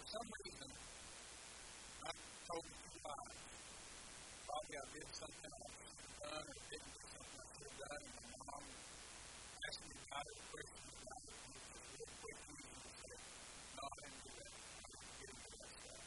[0.00, 0.68] for some reason,
[2.06, 2.10] I
[2.48, 2.80] told the.
[4.48, 7.78] Probably I did something I should have done or didn't do something I should have
[7.84, 8.64] done, and my mom
[9.68, 13.14] asked me about it, me about it, and to
[13.76, 14.52] no, I didn't do that.
[14.56, 16.02] I didn't get into that stuff.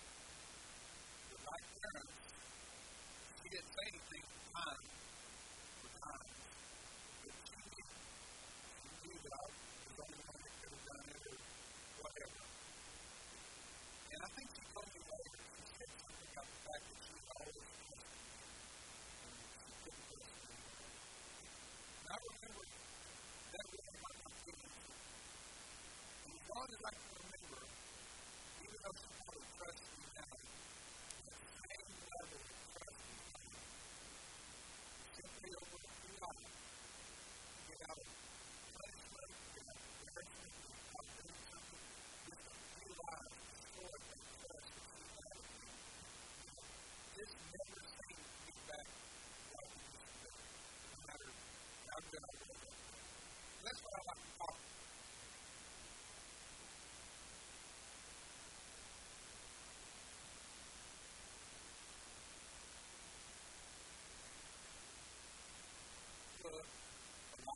[1.29, 2.17] But my parents,
[3.41, 4.92] she didn't say anything at the time,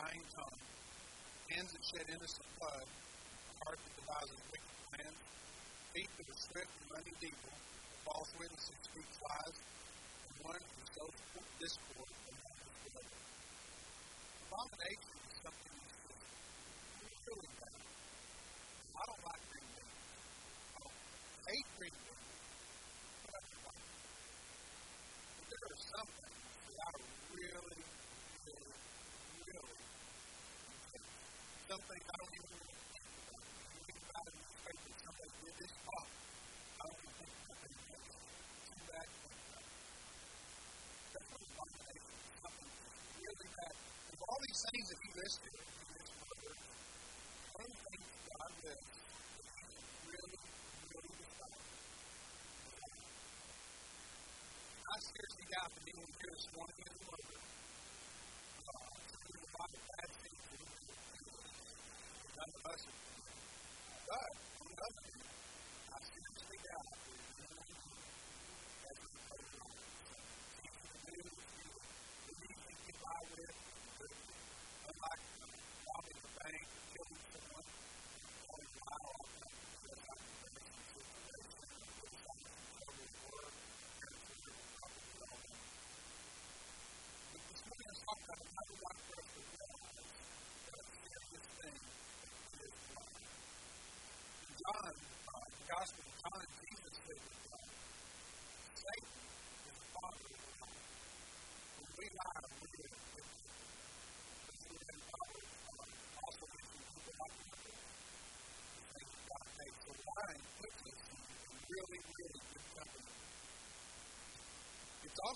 [0.08, 0.61] lying tongue,
[1.52, 2.88] hands that shed innocent blood,
[3.67, 5.19] heart that devises wicked plans,
[5.91, 7.55] feet that are swift and running evil,
[8.08, 9.58] false witness who speaks lies,
[10.23, 11.17] and one who sows
[11.59, 13.19] discord among his brother.
[14.47, 15.06] Abomination
[55.52, 56.96] God for being here this morning.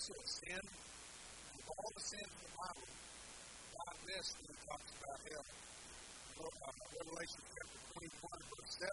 [0.02, 0.58] also a sin.
[0.58, 5.46] And of all the sins in the Bible, not this that talks about hell.
[6.42, 6.74] Uh,
[7.06, 8.10] Revelation chapter 21,
[8.50, 8.90] verse 7.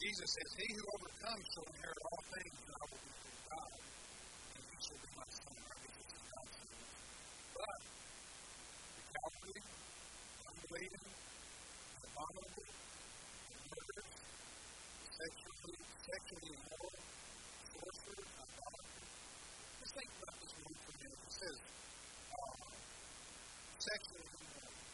[0.00, 3.72] Jesus says, He who overcomes shall inherit all things, and I will be his God,
[3.76, 6.48] and he shall be my son, I will be his God.
[7.52, 7.80] But
[8.96, 9.12] the
[10.40, 11.04] unbelieving,
[12.00, 12.64] abominable,
[13.60, 14.08] murderers,
[16.00, 16.96] sexually immoral,
[17.76, 18.61] sorcerers,
[19.92, 21.12] think about this movie for a.
[21.12, 21.56] It says,
[22.32, 22.72] um,
[23.76, 24.88] sexual immorality.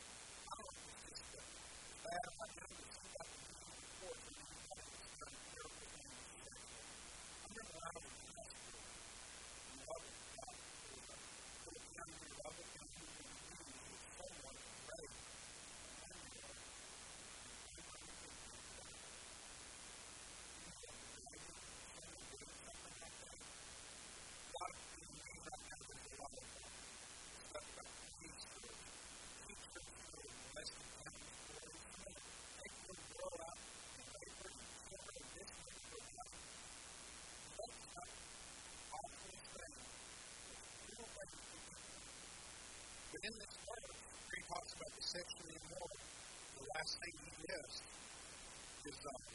[0.48, 2.97] I don't know if it's
[46.78, 47.84] last thing he missed
[48.86, 49.27] is uh,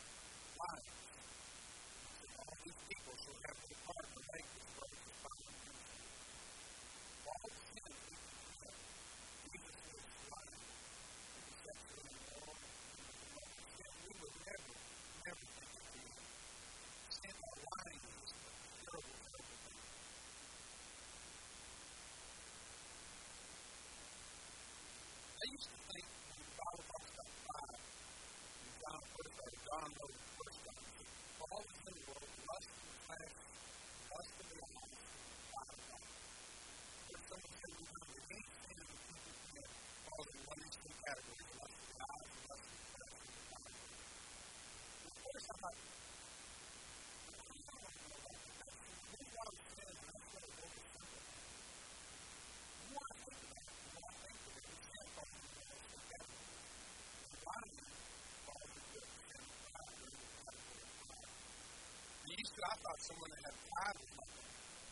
[62.53, 64.29] Dude, I thought someone that had pride was my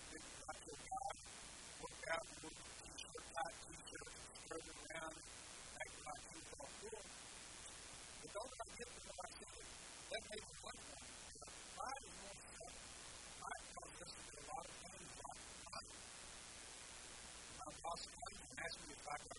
[0.10, 1.14] big doctor guy.
[1.78, 5.16] Worked out with a t-shirt, tight t-shirt, spread around,
[5.78, 7.06] acting like he was all cool.
[8.18, 9.62] But don't I get to I myself?
[10.10, 11.06] That made me look like
[11.78, 12.74] pride is more stuff.
[13.38, 15.90] Pride causes us to a lot of things like pride.
[17.62, 19.31] My boss came and asked me if I could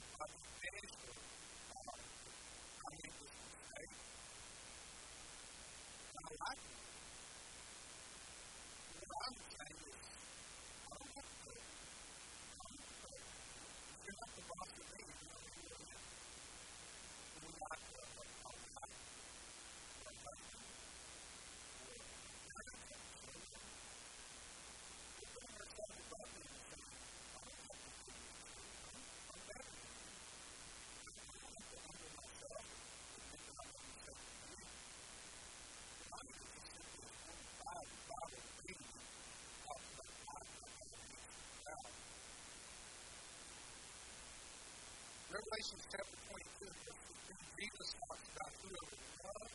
[45.53, 49.53] Chapter 22, Jesus talks about and life.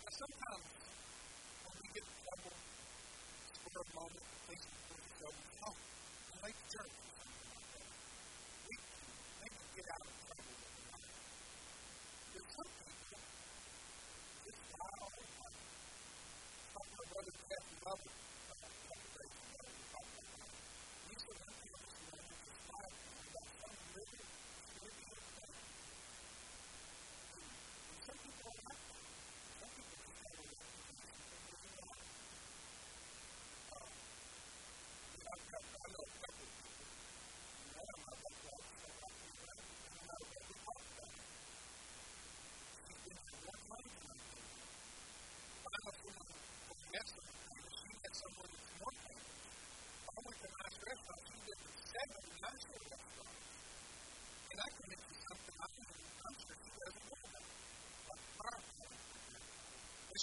[0.00, 0.64] Now, sometimes
[1.60, 5.76] when we get in trouble, for moment, the place to put is.
[5.76, 7.84] And like the or something like.
[8.64, 8.80] We
[9.76, 11.20] get out of trouble with the life.
[12.32, 13.20] There's some people
[14.40, 14.96] just die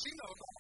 [0.06, 0.53] you know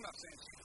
[0.00, 0.59] I'm not saying she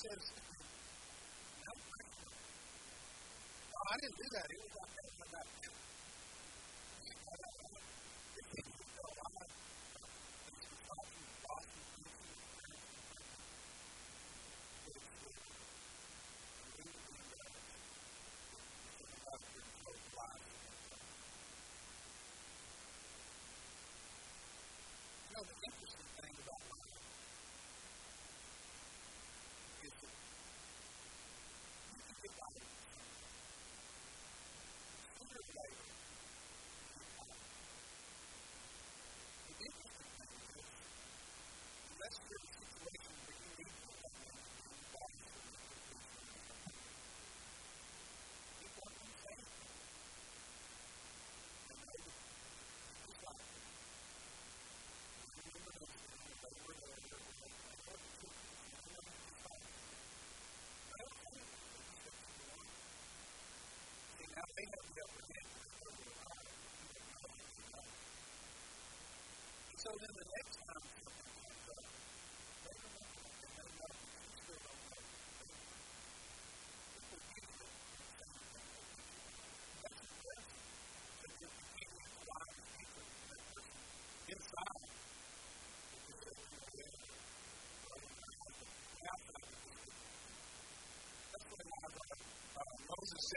[0.00, 0.32] says,
[1.60, 1.72] no,
[3.84, 4.46] I didn't do that.
[4.48, 4.79] It was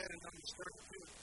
[0.03, 1.22] ahead and understand too.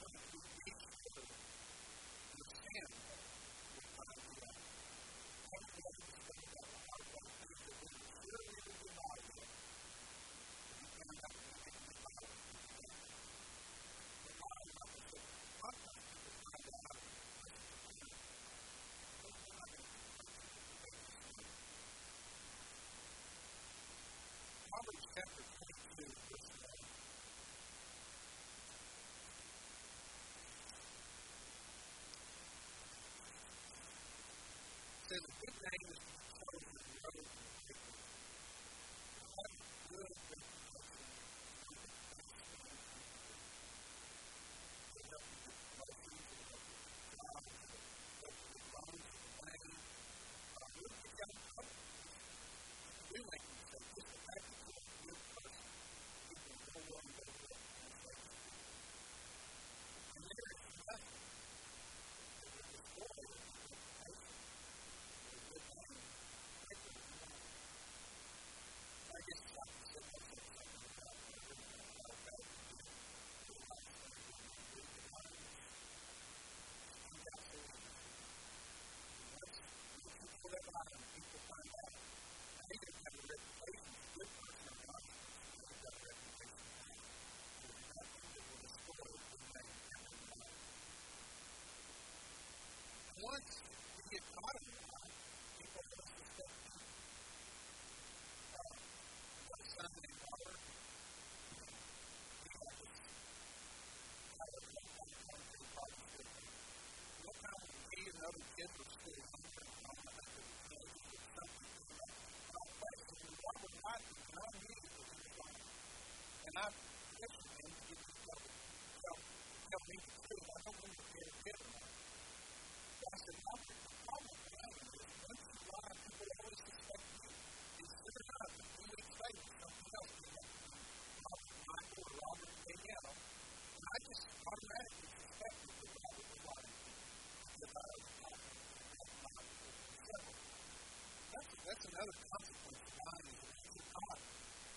[142.00, 144.20] another consequence of lying is that you cannot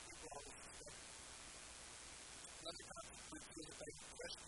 [0.03, 0.99] people always suspect.
[2.59, 4.42] Another consequence is that they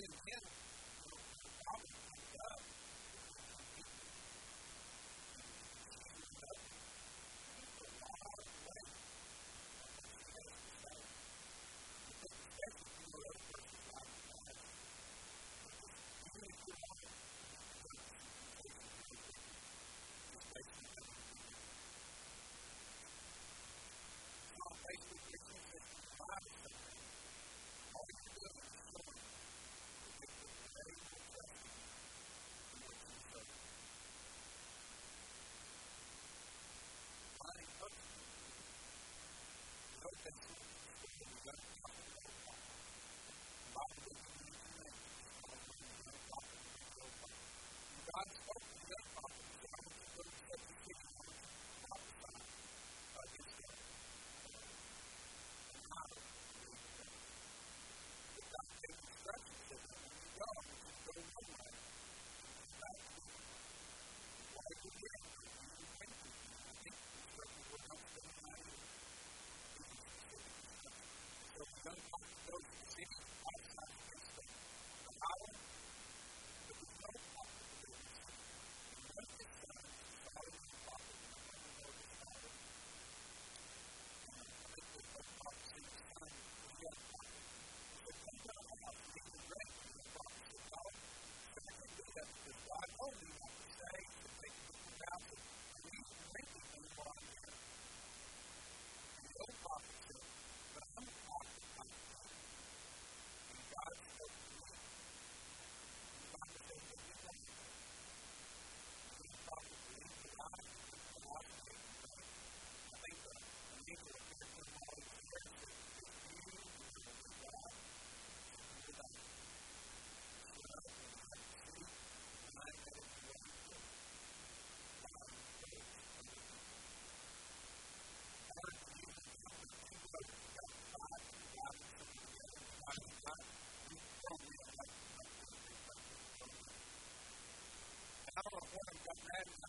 [0.00, 0.67] didn't kill.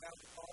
[0.10, 0.49] around the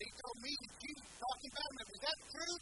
[0.00, 1.86] He told me that you talking about him.
[1.90, 2.56] Is that true?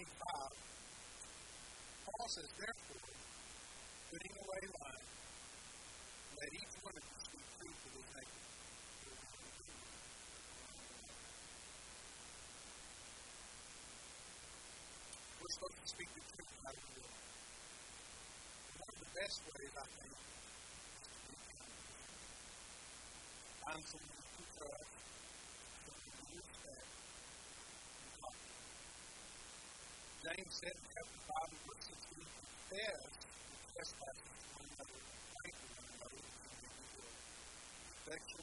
[0.00, 0.56] 25.
[2.08, 3.12] Paul says, Therefore,
[4.08, 5.08] putting away lying,
[6.40, 8.40] let each one of you speak truth to his neighbor.
[15.36, 16.84] We're supposed to speak the truth out of
[19.04, 20.16] the best ways, I think,
[23.84, 24.80] someone to trust, uh,
[25.84, 26.88] someone to respect,
[30.20, 35.68] James said in chapter 5 and verse 16, confess the trespasses of one another, for
[35.80, 36.60] one another, and
[38.04, 38.39] make it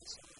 [0.00, 0.39] ground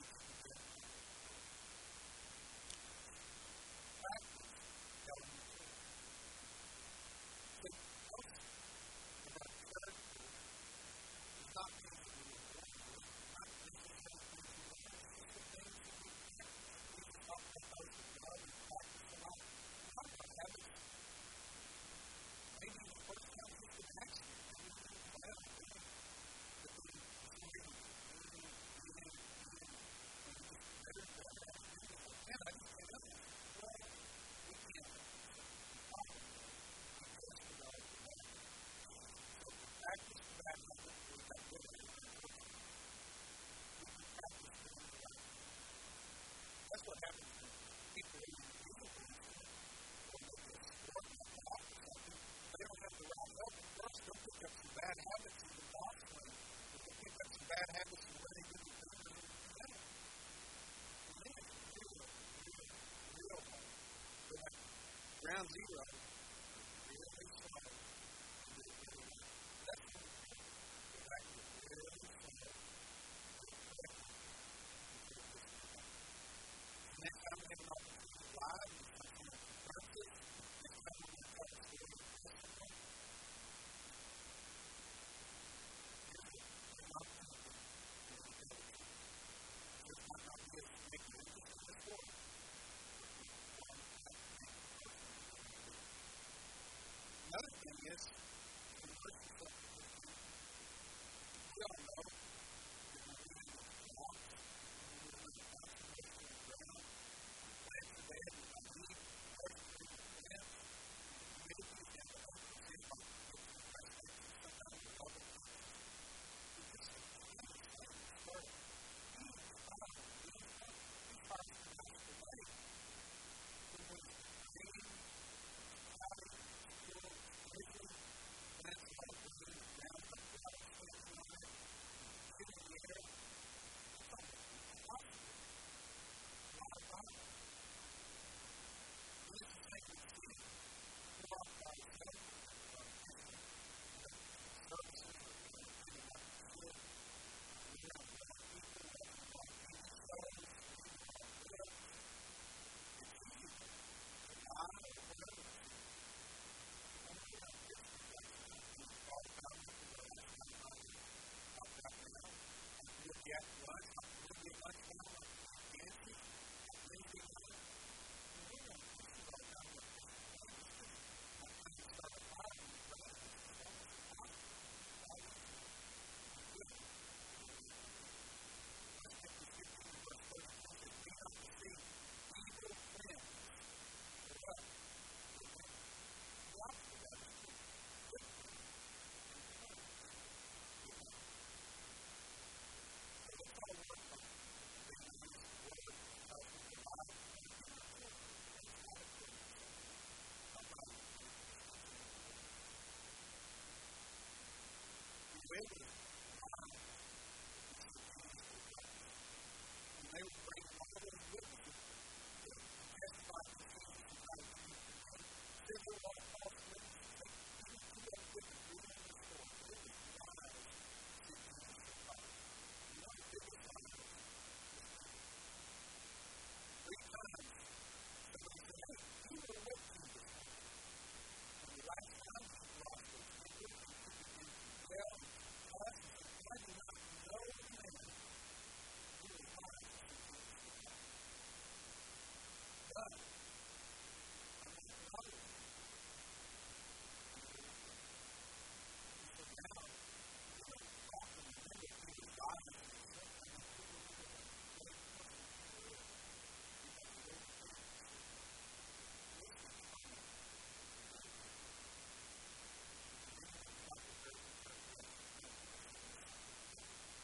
[65.52, 65.99] zero